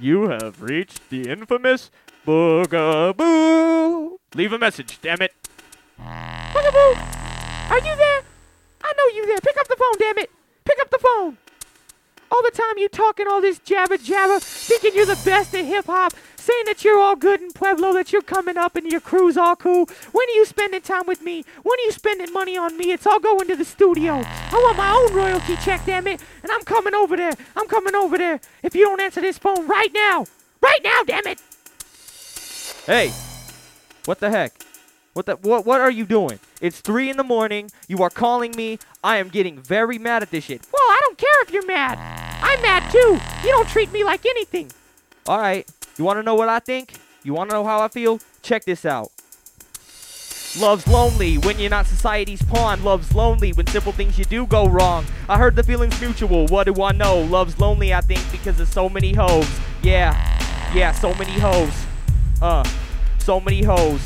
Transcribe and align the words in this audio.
You 0.00 0.30
have 0.30 0.62
reached 0.62 1.10
the 1.10 1.28
infamous 1.28 1.90
Boogaboo. 2.26 4.16
Leave 4.34 4.52
a 4.54 4.58
message, 4.58 4.98
damn 5.02 5.20
it. 5.20 5.34
Boogaboo, 5.98 6.96
are 7.70 7.78
you 7.78 7.96
there? 7.96 8.22
I 8.82 8.92
know 8.96 9.06
you 9.14 9.26
there. 9.26 9.40
Pick 9.40 9.58
up 9.60 9.68
the 9.68 9.76
phone, 9.76 9.98
damn 9.98 10.16
it. 10.16 10.30
Pick 10.64 10.78
up 10.80 10.90
the 10.90 10.98
phone. 10.98 11.36
All 12.30 12.42
the 12.42 12.50
time 12.50 12.78
you 12.78 12.88
talking 12.88 13.26
all 13.28 13.42
this 13.42 13.58
jabber 13.58 13.98
jabber, 13.98 14.40
thinking 14.40 14.92
you're 14.94 15.04
the 15.04 15.20
best 15.22 15.54
at 15.54 15.66
hip 15.66 15.84
hop, 15.84 16.14
saying 16.40 16.64
that 16.66 16.84
you're 16.84 16.98
all 17.00 17.16
good 17.16 17.40
in 17.40 17.52
Pueblo, 17.52 17.92
that 17.92 18.12
you're 18.12 18.22
coming 18.22 18.56
up 18.56 18.76
and 18.76 18.90
your 18.90 19.00
crew's 19.00 19.36
all 19.36 19.56
cool. 19.56 19.88
When 20.12 20.28
are 20.28 20.32
you 20.32 20.44
spending 20.44 20.80
time 20.80 21.06
with 21.06 21.22
me? 21.22 21.44
When 21.62 21.78
are 21.78 21.84
you 21.84 21.92
spending 21.92 22.32
money 22.32 22.56
on 22.56 22.76
me? 22.76 22.92
It's 22.92 23.06
all 23.06 23.20
going 23.20 23.46
to 23.48 23.56
the 23.56 23.64
studio. 23.64 24.22
I 24.24 24.54
want 24.54 24.76
my 24.76 24.90
own 24.90 25.14
royalty 25.14 25.56
check, 25.56 25.84
damn 25.86 26.06
it. 26.06 26.20
And 26.42 26.50
I'm 26.50 26.62
coming 26.62 26.94
over 26.94 27.16
there. 27.16 27.32
I'm 27.56 27.68
coming 27.68 27.94
over 27.94 28.18
there. 28.18 28.40
If 28.62 28.74
you 28.74 28.84
don't 28.84 29.00
answer 29.00 29.20
this 29.20 29.38
phone 29.38 29.66
right 29.66 29.92
now, 29.92 30.26
right 30.60 30.80
now, 30.82 31.02
damn 31.06 31.26
it. 31.26 31.40
Hey, 32.86 33.12
what 34.04 34.20
the 34.20 34.30
heck? 34.30 34.52
What 35.12 35.26
the 35.26 35.36
what 35.36 35.66
what 35.66 35.80
are 35.80 35.90
you 35.90 36.06
doing? 36.06 36.38
It's 36.60 36.80
three 36.80 37.10
in 37.10 37.16
the 37.16 37.24
morning. 37.24 37.70
You 37.88 38.02
are 38.02 38.10
calling 38.10 38.52
me. 38.56 38.78
I 39.02 39.16
am 39.16 39.28
getting 39.28 39.58
very 39.58 39.98
mad 39.98 40.22
at 40.22 40.30
this 40.30 40.44
shit. 40.44 40.66
Well, 40.72 40.82
I 40.82 40.98
don't 41.02 41.18
care 41.18 41.42
if 41.42 41.52
you're 41.52 41.66
mad. 41.66 41.98
I'm 42.42 42.62
mad 42.62 42.90
too. 42.92 43.18
You 43.42 43.52
don't 43.52 43.68
treat 43.68 43.92
me 43.92 44.04
like 44.04 44.24
anything. 44.24 44.70
All 45.26 45.38
right. 45.38 45.68
You 45.96 46.04
want 46.04 46.18
to 46.18 46.22
know 46.22 46.34
what 46.34 46.48
I 46.48 46.58
think? 46.58 46.94
You 47.22 47.34
want 47.34 47.50
to 47.50 47.56
know 47.56 47.64
how 47.64 47.80
I 47.80 47.88
feel? 47.88 48.20
Check 48.42 48.64
this 48.64 48.84
out. 48.84 49.10
Love's 50.58 50.88
lonely 50.88 51.38
when 51.38 51.60
you're 51.60 51.70
not 51.70 51.86
society's 51.86 52.42
pawn. 52.42 52.82
Love's 52.82 53.14
lonely 53.14 53.52
when 53.52 53.66
simple 53.68 53.92
things 53.92 54.18
you 54.18 54.24
do 54.24 54.46
go 54.46 54.66
wrong. 54.66 55.04
I 55.28 55.38
heard 55.38 55.54
the 55.54 55.62
feeling's 55.62 56.00
mutual. 56.00 56.46
What 56.48 56.64
do 56.64 56.82
I 56.82 56.90
know? 56.92 57.20
Love's 57.20 57.58
lonely, 57.60 57.94
I 57.94 58.00
think, 58.00 58.20
because 58.32 58.58
of 58.58 58.66
so 58.66 58.88
many 58.88 59.12
hoes. 59.12 59.48
Yeah, 59.82 60.12
yeah, 60.74 60.92
so 60.92 61.14
many 61.14 61.32
hoes. 61.32 61.72
Uh, 62.42 62.68
so 63.18 63.38
many 63.38 63.62
hoes. 63.62 64.00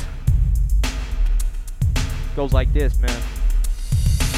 Goes 2.35 2.53
like 2.53 2.71
this, 2.73 2.99
man. 2.99 3.21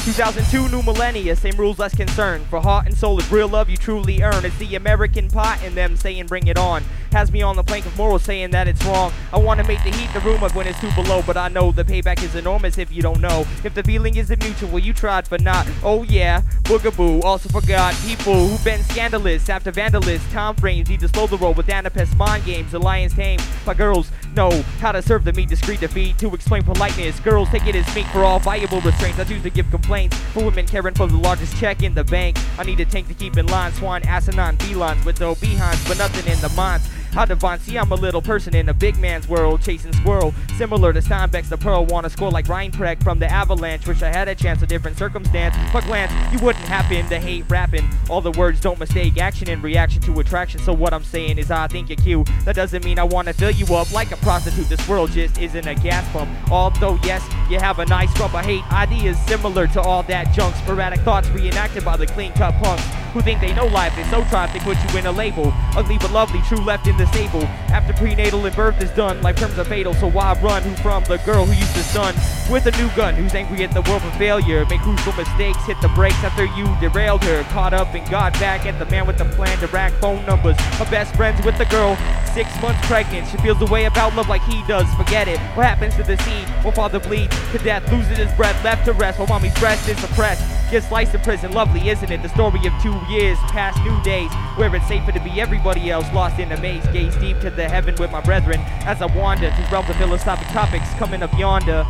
2002 0.04 0.68
new 0.68 0.82
millennia, 0.82 1.34
same 1.34 1.56
rules, 1.56 1.78
less 1.78 1.94
concern. 1.94 2.44
For 2.50 2.60
heart 2.60 2.86
and 2.86 2.96
soul, 2.96 3.18
it's 3.18 3.30
real 3.30 3.48
love 3.48 3.68
you 3.70 3.76
truly 3.76 4.22
earn. 4.22 4.44
It's 4.44 4.56
the 4.58 4.74
American 4.74 5.28
pot 5.28 5.62
in 5.62 5.74
them 5.74 5.96
saying 5.96 6.26
bring 6.26 6.46
it 6.46 6.58
on. 6.58 6.82
Has 7.12 7.32
me 7.32 7.40
on 7.42 7.56
the 7.56 7.62
plank 7.62 7.86
of 7.86 7.96
morals 7.96 8.22
saying 8.22 8.50
that 8.50 8.68
it's 8.68 8.84
wrong. 8.84 9.12
I 9.32 9.38
wanna 9.38 9.64
make 9.64 9.82
the 9.82 9.90
heat 9.90 10.12
the 10.12 10.20
room 10.20 10.42
of 10.42 10.54
when 10.54 10.66
it's 10.66 10.80
too 10.80 10.90
below, 10.94 11.22
but 11.26 11.36
I 11.36 11.48
know 11.48 11.72
the 11.72 11.84
payback 11.84 12.22
is 12.22 12.34
enormous 12.34 12.76
if 12.76 12.92
you 12.92 13.02
don't 13.02 13.20
know. 13.20 13.46
If 13.64 13.74
the 13.74 13.82
feeling 13.82 14.16
isn't 14.16 14.42
mutual, 14.42 14.78
you 14.78 14.92
tried 14.92 15.26
for 15.26 15.38
not. 15.38 15.66
Oh 15.82 16.02
yeah, 16.02 16.42
boogaboo. 16.64 17.24
Also 17.24 17.48
forgot 17.48 17.94
people 18.04 18.48
who've 18.48 18.64
been 18.64 18.82
scandalous 18.84 19.48
after 19.48 19.72
vandalists. 19.72 20.30
Time 20.32 20.54
frames 20.56 20.90
need 20.90 21.00
to 21.00 21.08
slow 21.08 21.26
the 21.26 21.38
roll 21.38 21.54
with 21.54 21.66
Anapest 21.68 22.14
mind 22.16 22.44
games. 22.44 22.72
The 22.72 22.78
lions 22.78 23.14
tame 23.14 23.40
by 23.64 23.74
girls 23.74 24.10
know 24.34 24.50
how 24.80 24.92
to 24.92 25.00
serve 25.00 25.24
the 25.24 25.32
meat 25.32 25.48
discreet 25.48 25.80
defeat. 25.80 26.18
To 26.18 26.34
explain 26.34 26.62
politeness, 26.62 27.20
girls 27.20 27.48
take 27.48 27.66
it 27.66 27.74
as 27.74 27.94
meat 27.94 28.06
for 28.06 28.24
all 28.24 28.38
viable 28.38 28.80
restraints. 28.82 29.18
I 29.18 29.24
choose 29.24 29.42
to 29.42 29.50
give 29.50 29.70
for 29.88 30.44
women 30.44 30.66
caring 30.66 30.94
for 30.94 31.06
the 31.06 31.16
largest 31.16 31.56
check 31.56 31.82
in 31.82 31.94
the 31.94 32.04
bank. 32.04 32.36
I 32.58 32.64
need 32.64 32.78
a 32.80 32.84
tank 32.84 33.08
to 33.08 33.14
keep 33.14 33.38
in 33.38 33.46
line. 33.46 33.72
Swan, 33.72 34.02
asinine, 34.02 34.58
felines 34.58 35.02
with 35.04 35.18
no 35.18 35.34
behinds, 35.36 35.82
but 35.88 35.96
nothing 35.96 36.30
in 36.30 36.38
the 36.40 36.50
minds. 36.50 36.86
How 37.12 37.24
divine, 37.24 37.58
see 37.60 37.76
I'm 37.76 37.90
a 37.90 37.94
little 37.94 38.22
person 38.22 38.54
in 38.54 38.68
a 38.68 38.74
big 38.74 38.98
man's 38.98 39.28
world, 39.28 39.62
chasing 39.62 39.92
squirrel. 39.92 40.34
Similar 40.56 40.92
to 40.92 41.00
Steinbeck's 41.00 41.48
the 41.48 41.56
Pearl, 41.56 41.86
wanna 41.86 42.10
score 42.10 42.30
like 42.30 42.46
Reinprecht 42.46 43.02
from 43.02 43.18
the 43.18 43.30
Avalanche. 43.30 43.86
Wish 43.86 44.02
I 44.02 44.08
had 44.08 44.28
a 44.28 44.34
chance, 44.34 44.62
a 44.62 44.66
different 44.66 44.98
circumstance. 44.98 45.56
But 45.72 45.84
glance, 45.84 46.12
you 46.32 46.38
wouldn't 46.44 46.64
happen 46.64 47.08
to 47.08 47.18
hate 47.18 47.44
rapping. 47.48 47.88
All 48.08 48.20
the 48.20 48.32
words 48.32 48.60
don't 48.60 48.78
mistake 48.78 49.18
action 49.18 49.48
and 49.48 49.62
reaction 49.62 50.00
to 50.02 50.20
attraction. 50.20 50.60
So 50.60 50.72
what 50.72 50.92
I'm 50.92 51.04
saying 51.04 51.38
is 51.38 51.50
I 51.50 51.66
think 51.66 51.88
you're 51.88 51.96
cute. 51.96 52.28
That 52.44 52.56
doesn't 52.56 52.84
mean 52.84 52.98
I 52.98 53.04
wanna 53.04 53.32
fill 53.32 53.50
you 53.50 53.74
up 53.74 53.90
like 53.92 54.12
a 54.12 54.16
prostitute. 54.18 54.68
This 54.68 54.86
world 54.88 55.10
just 55.10 55.38
isn't 55.38 55.66
a 55.66 55.74
gas 55.74 56.10
pump. 56.12 56.30
Although 56.50 56.98
yes, 57.04 57.22
you 57.50 57.58
have 57.58 57.78
a 57.78 57.86
nice 57.86 58.16
rump. 58.20 58.34
I 58.34 58.42
hate 58.42 58.72
ideas 58.72 59.18
similar 59.26 59.66
to 59.68 59.80
all 59.80 60.02
that 60.04 60.32
junk. 60.34 60.54
Sporadic 60.56 61.00
thoughts 61.00 61.28
reenacted 61.30 61.84
by 61.84 61.96
the 61.96 62.06
clean 62.06 62.32
cut 62.32 62.54
punks 62.62 62.84
who 63.12 63.20
think 63.20 63.40
they 63.40 63.54
know 63.54 63.66
life 63.66 63.96
is 63.98 64.08
so 64.10 64.24
tried 64.24 64.52
they 64.52 64.60
put 64.60 64.76
you 64.84 64.98
in 64.98 65.06
a 65.06 65.12
label. 65.12 65.52
Ugly 65.76 65.98
but 65.98 66.12
lovely, 66.12 66.40
true 66.42 66.60
left 66.60 66.86
in 66.86 66.96
the 66.96 67.06
stable. 67.06 67.42
After 67.72 67.92
prenatal 67.92 68.44
and 68.44 68.54
birth 68.54 68.80
is 68.82 68.90
done, 68.90 69.20
life 69.22 69.36
terms 69.36 69.58
are 69.58 69.64
fatal. 69.64 69.94
So 69.94 70.10
why 70.10 70.38
run? 70.40 70.62
Who 70.62 70.74
from 70.76 71.04
the 71.04 71.18
girl 71.18 71.44
who 71.44 71.52
used 71.52 71.74
to 71.74 71.82
stun 71.82 72.14
with 72.50 72.66
a 72.66 72.72
new 72.72 72.88
gun? 72.94 73.14
Who's 73.14 73.34
angry 73.34 73.64
at 73.64 73.72
the 73.72 73.82
world 73.82 74.02
for 74.02 74.10
failure? 74.18 74.64
Make 74.66 74.80
crucial 74.80 75.12
mistakes, 75.14 75.64
hit 75.66 75.80
the 75.80 75.88
brakes 75.88 76.22
after 76.22 76.44
you 76.44 76.66
derailed 76.80 77.22
her. 77.24 77.42
Caught 77.44 77.74
up 77.74 77.94
and 77.94 78.08
got 78.10 78.32
back 78.34 78.66
at 78.66 78.78
the 78.78 78.86
man 78.86 79.06
with 79.06 79.18
the 79.18 79.24
plan 79.24 79.58
to 79.58 79.66
rack 79.68 79.92
phone 79.94 80.24
numbers. 80.26 80.58
Her 80.78 80.90
best 80.90 81.14
friends 81.16 81.44
with 81.44 81.56
the 81.58 81.66
girl, 81.66 81.96
six 82.34 82.50
months 82.60 82.84
pregnant. 82.86 83.28
She 83.28 83.36
feels 83.38 83.58
the 83.58 83.66
way 83.66 83.86
about 83.86 84.14
love 84.14 84.28
like 84.28 84.42
he 84.42 84.62
does. 84.66 84.86
Forget 84.94 85.28
it. 85.28 85.38
What 85.56 85.66
happens 85.66 85.94
to 85.96 86.02
the 86.02 86.16
seed? 86.18 86.48
While 86.62 86.72
father 86.72 87.00
bleeds 87.00 87.36
to 87.52 87.58
death, 87.58 87.90
loses 87.90 88.18
his 88.18 88.32
breath, 88.32 88.62
left 88.64 88.84
to 88.86 88.92
rest 88.92 89.18
while 89.18 89.28
mommy's 89.28 89.58
breast 89.58 89.88
is 89.88 89.98
suppressed. 89.98 90.57
Gets 90.70 90.88
sliced 90.88 91.14
in 91.14 91.20
prison, 91.22 91.52
lovely, 91.52 91.88
isn't 91.88 92.10
it? 92.10 92.22
The 92.22 92.28
story 92.28 92.66
of 92.66 92.74
two 92.82 92.94
years 93.08 93.38
past 93.48 93.82
new 93.84 94.02
days, 94.02 94.30
where 94.56 94.74
it's 94.74 94.86
safer 94.86 95.12
to 95.12 95.20
be 95.20 95.40
everybody 95.40 95.90
else, 95.90 96.04
lost 96.12 96.38
in 96.38 96.52
a 96.52 96.60
maze. 96.60 96.86
Gaze 96.88 97.16
deep 97.16 97.40
to 97.40 97.48
the 97.48 97.66
heaven 97.66 97.94
with 97.98 98.10
my 98.10 98.20
brethren 98.20 98.60
as 98.84 99.00
I 99.00 99.06
wander 99.06 99.50
through 99.52 99.64
realms 99.72 99.88
of 99.88 99.96
philosophic 99.96 100.46
topics, 100.48 100.92
coming 100.94 101.22
up 101.22 101.32
yonder, 101.38 101.86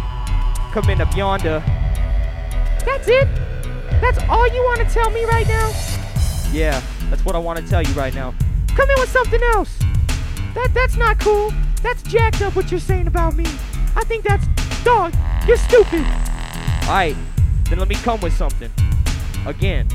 coming 0.71 1.01
up 1.01 1.17
yonder. 1.17 1.61
That's 2.85 3.09
it? 3.09 3.27
That's 4.01 4.23
all 4.29 4.47
you 4.47 4.63
want 4.63 4.79
to 4.87 4.95
tell 4.95 5.11
me 5.11 5.25
right 5.25 5.49
now? 5.49 5.73
Yeah, 6.53 6.81
that's 7.11 7.25
what 7.25 7.35
I 7.35 7.39
want 7.39 7.59
to 7.59 7.67
tell 7.67 7.83
you 7.83 7.93
right 7.95 8.15
now. 8.15 8.33
Come 8.77 8.89
in 8.91 9.01
with 9.01 9.11
something 9.11 9.43
else. 9.55 9.77
That 10.55 10.71
that's 10.73 10.97
not 10.97 11.19
cool. 11.19 11.53
That's 11.83 12.03
jacked 12.05 12.43
up 12.43 12.55
what 12.55 12.71
you're 12.71 12.79
saying 12.79 13.09
about 13.09 13.35
me. 13.35 13.45
I 13.97 14.05
think 14.05 14.25
that's 14.25 14.47
dog. 14.85 15.15
You're 15.49 15.57
stupid. 15.57 16.07
Alright, 16.85 17.17
then 17.69 17.79
let 17.79 17.89
me 17.89 17.95
come 17.97 18.21
with 18.21 18.33
something. 18.33 18.71
Again. 19.47 19.89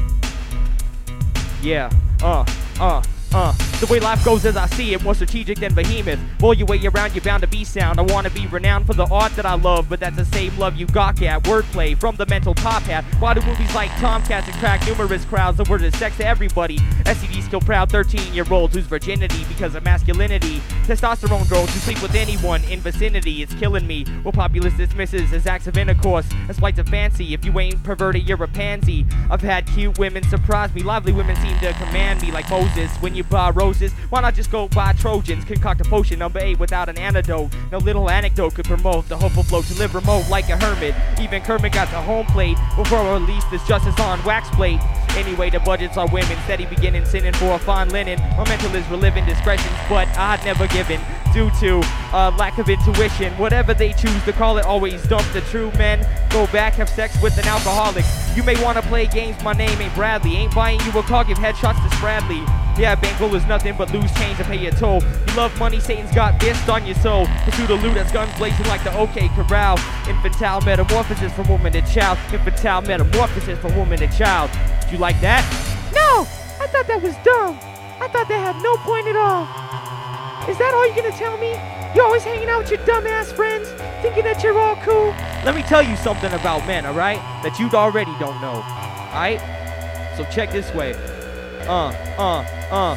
Yeah, 1.61 1.89
uh, 2.21 2.45
uh, 2.79 3.01
uh, 3.33 3.53
the 3.79 3.87
way 3.87 3.99
life 3.99 4.23
goes 4.23 4.45
as 4.45 4.55
I 4.55 4.67
see 4.67 4.93
it, 4.93 5.03
more 5.03 5.15
strategic 5.15 5.59
than 5.59 5.73
behemoth. 5.73 6.19
Roll 6.41 6.53
your 6.53 6.67
way 6.67 6.79
around, 6.85 7.13
you're 7.13 7.23
bound 7.23 7.41
to 7.41 7.47
be 7.47 7.63
sound. 7.63 7.99
I 7.99 8.03
wanna 8.03 8.29
be 8.29 8.47
renowned 8.47 8.85
for 8.85 8.93
the 8.93 9.05
art 9.05 9.35
that 9.35 9.45
I 9.45 9.55
love, 9.55 9.89
but 9.89 9.99
that's 9.99 10.15
the 10.15 10.25
same 10.25 10.57
love 10.57 10.75
you 10.75 10.85
got 10.87 11.21
at. 11.21 11.43
Wordplay 11.43 11.97
from 11.97 12.15
the 12.15 12.25
mental 12.25 12.53
top 12.53 12.83
hat. 12.83 13.03
Why 13.19 13.33
do 13.33 13.41
movies 13.41 13.73
like 13.75 13.91
Tomcats 13.99 14.47
attract 14.47 14.87
numerous 14.87 15.25
crowds? 15.25 15.57
The 15.57 15.63
word 15.65 15.81
is 15.81 15.97
sex 15.97 16.17
to 16.17 16.25
everybody. 16.25 16.77
STDs 17.03 17.43
still 17.43 17.61
proud 17.61 17.91
13 17.91 18.33
year 18.33 18.45
olds 18.49 18.73
whose 18.73 18.85
virginity 18.85 19.45
because 19.47 19.75
of 19.75 19.83
masculinity. 19.83 20.61
Testosterone 20.85 21.49
girls 21.49 21.73
who 21.73 21.79
sleep 21.79 22.01
with 22.01 22.15
anyone 22.15 22.63
in 22.65 22.79
vicinity. 22.79 23.41
It's 23.41 23.53
killing 23.53 23.85
me. 23.85 24.05
What 24.23 24.35
populace 24.35 24.75
dismisses 24.75 25.31
as 25.33 25.45
acts 25.45 25.67
of 25.67 25.77
intercourse, 25.77 26.27
as 26.49 26.59
flights 26.59 26.79
of 26.79 26.87
fancy. 26.89 27.33
If 27.33 27.45
you 27.45 27.57
ain't 27.59 27.83
perverted, 27.83 28.27
you're 28.27 28.43
a 28.43 28.47
pansy. 28.47 29.05
I've 29.29 29.41
had 29.41 29.65
cute 29.67 29.97
women 29.97 30.23
surprise 30.23 30.73
me. 30.73 30.83
Lively 30.83 31.13
women 31.13 31.35
seem 31.37 31.57
to 31.59 31.73
command 31.73 32.21
me 32.21 32.31
like 32.31 32.49
Moses. 32.49 32.91
When 32.97 33.15
you 33.15 33.23
buy 33.23 33.49
roses, 33.63 33.93
why 34.09 34.19
not 34.21 34.33
just 34.33 34.51
go 34.51 34.67
buy 34.67 34.93
Trojans? 34.93 35.45
Concoct 35.45 35.79
a 35.81 35.85
potion 35.85 36.19
number 36.19 36.39
eight 36.39 36.59
without 36.59 36.89
an 36.89 36.97
antidote. 36.97 37.49
No 37.71 37.77
little 37.77 38.09
anecdote 38.09 38.55
could 38.55 38.65
promote 38.65 39.07
the 39.07 39.17
hopeful 39.17 39.43
flow 39.43 39.61
to 39.61 39.73
live 39.75 39.95
remote 39.95 40.27
like 40.29 40.49
a 40.49 40.57
hermit. 40.57 40.93
Even 41.21 41.41
Kermit 41.41 41.71
got 41.71 41.89
the 41.89 42.01
home 42.01 42.25
plate 42.27 42.57
before 42.75 43.13
release 43.13 43.45
this 43.45 43.65
justice 43.65 43.97
on 43.99 44.23
wax 44.25 44.49
plate. 44.49 44.79
Anyway, 45.15 45.49
the 45.49 45.59
budgets 45.59 45.95
are 45.95 46.07
women, 46.07 46.37
steady 46.43 46.65
beginning 46.65 47.05
sinning 47.05 47.33
for 47.33 47.53
a 47.53 47.59
fine 47.59 47.89
linen. 47.89 48.19
My 48.37 48.47
mental 48.49 48.75
is 48.75 48.87
reliving 48.89 49.25
discretions, 49.25 49.77
but 49.87 50.07
I'd 50.17 50.43
never 50.43 50.67
given 50.67 50.99
due 51.31 51.49
to 51.61 51.79
lack 52.37 52.57
of 52.57 52.67
intuition. 52.67 53.31
Whatever 53.37 53.73
they 53.73 53.93
choose 53.93 54.23
to 54.25 54.33
call 54.33 54.57
it, 54.57 54.65
always 54.65 55.01
dump 55.07 55.25
the 55.31 55.41
true 55.41 55.71
men. 55.77 56.05
Go 56.31 56.47
back, 56.47 56.73
have 56.73 56.89
sex 56.89 57.15
with 57.21 57.37
an 57.37 57.47
alcoholic. 57.47 58.05
You 58.35 58.43
may 58.43 58.61
wanna 58.63 58.81
play 58.81 59.07
games, 59.07 59.41
my 59.43 59.53
name 59.53 59.79
ain't 59.79 59.95
Bradley. 59.95 60.35
Ain't 60.35 60.53
buying 60.53 60.79
you 60.81 60.99
a 60.99 61.03
car, 61.03 61.23
give 61.23 61.37
headshots 61.37 61.81
to 61.83 61.95
Spradley. 61.95 62.43
Yeah, 62.77 62.95
bankroll 62.95 63.35
is 63.35 63.45
nothing 63.45 63.75
but 63.77 63.93
loose 63.93 64.11
change 64.15 64.37
to 64.39 64.43
pay 64.45 64.57
your 64.57 64.71
toll. 64.71 65.03
You 65.27 65.35
love 65.35 65.57
money, 65.59 65.79
Satan's 65.79 66.11
got 66.13 66.41
fist 66.41 66.67
on 66.69 66.85
your 66.87 66.95
soul. 66.95 67.27
Pursue 67.45 67.67
the 67.67 67.75
loot 67.75 67.93
that's 67.93 68.11
guns 68.11 68.35
blazing 68.37 68.65
like 68.65 68.83
the 68.83 68.95
OK 68.97 69.29
Corral. 69.29 69.77
Infantile 70.07 70.59
metamorphosis 70.61 71.31
from 71.33 71.47
woman 71.49 71.71
to 71.73 71.81
child. 71.81 72.17
Infantile 72.33 72.81
metamorphosis 72.81 73.59
from 73.59 73.75
woman 73.75 73.99
to 73.99 74.07
child. 74.07 74.49
Do 74.87 74.95
you 74.95 74.97
like 74.97 75.19
that? 75.21 75.43
No, 75.93 76.21
I 76.59 76.67
thought 76.67 76.87
that 76.87 77.01
was 77.01 77.15
dumb. 77.23 77.59
I 78.01 78.07
thought 78.07 78.27
that 78.27 78.53
had 78.53 78.61
no 78.63 78.75
point 78.77 79.07
at 79.07 79.15
all. 79.15 79.43
Is 80.49 80.57
that 80.57 80.73
all 80.73 80.85
you're 80.87 80.95
gonna 80.95 81.15
tell 81.15 81.37
me? 81.37 81.51
You're 81.93 82.05
always 82.05 82.23
hanging 82.23 82.49
out 82.49 82.63
with 82.63 82.71
your 82.71 82.79
dumbass 82.79 83.31
friends, 83.31 83.69
thinking 84.01 84.23
that 84.23 84.41
you're 84.41 84.57
all 84.57 84.75
cool. 84.77 85.13
Let 85.45 85.53
me 85.53 85.61
tell 85.61 85.83
you 85.83 85.95
something 85.95 86.33
about 86.33 86.65
men, 86.65 86.87
alright? 86.87 87.19
That 87.43 87.59
you 87.59 87.69
already 87.69 88.11
don't 88.19 88.41
know. 88.41 88.63
Alright? 89.13 89.39
So 90.17 90.25
check 90.25 90.51
this 90.51 90.73
way. 90.73 90.95
Uh, 91.67 91.89
uh, 92.17 92.41
uh. 92.71 92.95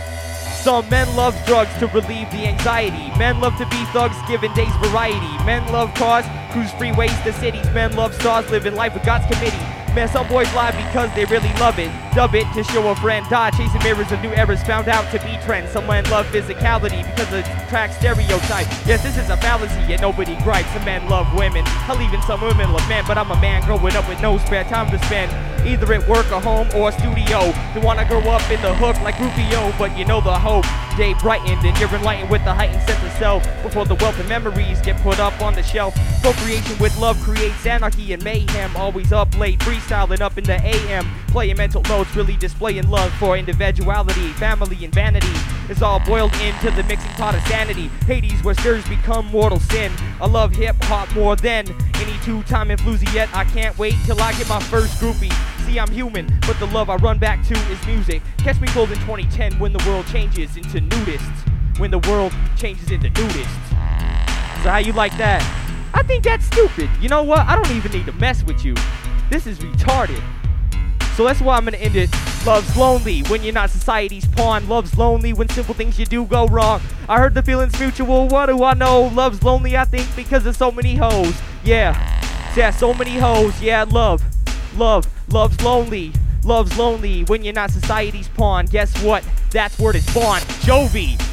Some 0.66 0.88
men 0.88 1.06
love 1.14 1.34
drugs 1.46 1.72
to 1.78 1.86
relieve 1.86 2.30
the 2.32 2.46
anxiety. 2.46 3.16
Men 3.18 3.38
love 3.40 3.56
to 3.58 3.66
be 3.66 3.84
thugs, 3.92 4.16
giving 4.26 4.52
days 4.54 4.74
variety. 4.82 5.44
Men 5.44 5.64
love 5.72 5.94
cars, 5.94 6.24
cruise 6.50 6.70
freeways 6.72 7.22
to 7.22 7.32
cities. 7.34 7.64
Men 7.70 7.94
love 7.94 8.14
stars, 8.14 8.50
living 8.50 8.74
life 8.74 8.94
with 8.94 9.04
God's 9.04 9.26
committee. 9.32 9.64
Man, 9.94 10.08
some 10.08 10.28
boys 10.28 10.52
lie 10.54 10.72
because 10.72 11.08
they 11.14 11.24
really 11.24 11.52
love 11.54 11.78
it. 11.78 11.90
Dub 12.14 12.34
it 12.34 12.44
to 12.52 12.62
show 12.64 12.86
a 12.90 12.96
friend. 12.96 13.24
Die 13.30 13.50
chasing 13.52 13.82
mirrors 13.82 14.12
of 14.12 14.20
new 14.20 14.30
eras 14.34 14.62
found 14.62 14.88
out 14.88 15.10
to 15.10 15.18
be 15.24 15.38
trends. 15.42 15.70
Some 15.70 15.86
men 15.86 16.04
love 16.10 16.26
physicality 16.26 17.02
because 17.14 17.32
of 17.32 17.44
track 17.70 17.92
stereotype. 17.92 18.66
Yes, 18.84 19.02
this 19.02 19.16
is 19.16 19.30
a 19.30 19.38
fallacy, 19.38 19.80
yet 19.88 20.02
nobody 20.02 20.36
gripes. 20.42 20.70
Some 20.72 20.84
men 20.84 21.08
love 21.08 21.32
women. 21.32 21.64
Hell, 21.64 22.02
even 22.02 22.20
some 22.22 22.42
women 22.42 22.72
love 22.72 22.86
men, 22.90 23.04
but 23.06 23.16
I'm 23.16 23.30
a 23.30 23.40
man 23.40 23.64
growing 23.64 23.96
up 23.96 24.06
with 24.06 24.20
no 24.20 24.36
spare 24.36 24.64
time 24.64 24.90
to 24.90 24.98
spend. 25.06 25.32
Either 25.66 25.92
at 25.94 26.08
work 26.08 26.30
or 26.30 26.40
home 26.40 26.68
or 26.76 26.92
studio. 26.92 27.52
Don't 27.74 27.82
wanna 27.82 28.06
grow 28.06 28.20
up 28.20 28.48
in 28.50 28.60
the 28.62 28.72
hook 28.74 29.00
like 29.02 29.18
Rufio, 29.18 29.72
but 29.78 29.96
you 29.98 30.04
know 30.04 30.20
the 30.20 30.32
hope. 30.32 30.64
Day 30.96 31.14
brightened 31.14 31.64
and 31.64 31.76
you're 31.78 31.92
enlightened 31.92 32.30
with 32.30 32.44
the 32.44 32.54
heightened 32.54 32.82
sense 32.88 33.02
of 33.04 33.12
self. 33.18 33.42
Before 33.62 33.84
the 33.84 33.96
wealth 33.96 34.18
and 34.20 34.28
memories 34.28 34.80
get 34.80 34.96
put 35.02 35.18
up 35.18 35.40
on 35.42 35.54
the 35.54 35.62
shelf. 35.62 35.94
Procreation 36.22 36.78
with 36.78 36.96
love 36.98 37.20
creates 37.22 37.66
anarchy 37.66 38.12
and 38.12 38.22
mayhem. 38.22 38.76
Always 38.76 39.12
up 39.12 39.36
late, 39.38 39.58
freestyling 39.58 40.20
up 40.20 40.38
in 40.38 40.44
the 40.44 40.60
AM. 40.64 41.06
Playing 41.36 41.58
mental 41.58 41.82
notes, 41.82 42.16
really 42.16 42.34
displaying 42.34 42.88
love 42.88 43.12
for 43.18 43.36
individuality, 43.36 44.28
family, 44.28 44.86
and 44.86 44.94
vanity. 44.94 45.34
It's 45.68 45.82
all 45.82 46.00
boiled 46.00 46.32
into 46.36 46.70
the 46.70 46.82
mixing 46.84 47.10
pot 47.10 47.34
of 47.34 47.42
sanity. 47.42 47.88
Hades, 48.06 48.42
where 48.42 48.54
stirs 48.54 48.88
become 48.88 49.26
mortal 49.26 49.60
sin. 49.60 49.92
I 50.18 50.28
love 50.28 50.52
hip 50.52 50.76
hop 50.84 51.14
more 51.14 51.36
than 51.36 51.66
any 51.96 52.18
two 52.24 52.42
time 52.44 52.70
yet. 52.70 53.28
I 53.34 53.44
can't 53.52 53.76
wait 53.76 53.96
till 54.06 54.18
I 54.18 54.32
get 54.32 54.48
my 54.48 54.60
first 54.60 54.98
groupie. 54.98 55.30
See, 55.66 55.78
I'm 55.78 55.90
human, 55.90 56.26
but 56.46 56.58
the 56.58 56.68
love 56.68 56.88
I 56.88 56.96
run 56.96 57.18
back 57.18 57.46
to 57.48 57.54
is 57.70 57.86
music. 57.86 58.22
Catch 58.38 58.58
me 58.58 58.68
cold 58.68 58.90
in 58.90 58.98
2010 59.00 59.58
when 59.58 59.74
the 59.74 59.84
world 59.86 60.06
changes 60.06 60.56
into 60.56 60.80
nudists. 60.80 61.78
When 61.78 61.90
the 61.90 61.98
world 62.08 62.32
changes 62.56 62.90
into 62.90 63.10
nudists. 63.10 63.68
So, 64.62 64.70
how 64.70 64.78
you 64.78 64.94
like 64.94 65.14
that? 65.18 65.42
I 65.92 66.02
think 66.02 66.24
that's 66.24 66.46
stupid. 66.46 66.88
You 66.98 67.10
know 67.10 67.24
what? 67.24 67.40
I 67.40 67.56
don't 67.56 67.76
even 67.76 67.92
need 67.92 68.06
to 68.06 68.12
mess 68.12 68.42
with 68.42 68.64
you. 68.64 68.74
This 69.28 69.46
is 69.46 69.58
retarded. 69.58 70.22
So 71.16 71.24
that's 71.24 71.40
why 71.40 71.56
I'm 71.56 71.64
gonna 71.64 71.78
end 71.78 71.96
it. 71.96 72.10
Love's 72.44 72.76
lonely 72.76 73.22
when 73.22 73.42
you're 73.42 73.54
not 73.54 73.70
society's 73.70 74.26
pawn. 74.26 74.68
Love's 74.68 74.98
lonely 74.98 75.32
when 75.32 75.48
simple 75.48 75.74
things 75.74 75.98
you 75.98 76.04
do 76.04 76.26
go 76.26 76.46
wrong. 76.48 76.82
I 77.08 77.18
heard 77.18 77.32
the 77.32 77.42
feeling's 77.42 77.80
mutual. 77.80 78.28
What 78.28 78.46
do 78.46 78.62
I 78.62 78.74
know? 78.74 79.10
Love's 79.14 79.42
lonely, 79.42 79.78
I 79.78 79.84
think, 79.84 80.14
because 80.14 80.44
of 80.44 80.54
so 80.56 80.70
many 80.70 80.94
hoes. 80.94 81.34
Yeah, 81.64 81.94
yeah, 82.54 82.70
so 82.70 82.92
many 82.92 83.16
hoes. 83.16 83.60
Yeah, 83.62 83.84
love, 83.84 84.22
love, 84.76 85.06
love's 85.32 85.58
lonely. 85.62 86.12
Love's 86.44 86.76
lonely 86.78 87.24
when 87.24 87.42
you're 87.42 87.54
not 87.54 87.70
society's 87.70 88.28
pawn. 88.28 88.66
Guess 88.66 89.02
what? 89.02 89.24
That's 89.50 89.78
where 89.78 89.96
it's 89.96 90.06
spawned. 90.06 90.44
Jovi. 90.62 91.25